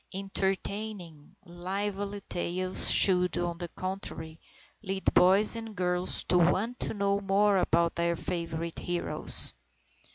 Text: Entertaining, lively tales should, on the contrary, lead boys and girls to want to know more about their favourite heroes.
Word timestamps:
Entertaining, 0.15 1.35
lively 1.45 2.21
tales 2.21 2.89
should, 2.89 3.37
on 3.37 3.59
the 3.59 3.67
contrary, 3.67 4.39
lead 4.81 5.13
boys 5.13 5.55
and 5.55 5.75
girls 5.75 6.23
to 6.23 6.39
want 6.39 6.79
to 6.79 6.95
know 6.95 7.19
more 7.21 7.57
about 7.57 7.93
their 7.93 8.15
favourite 8.15 8.79
heroes. 8.79 9.53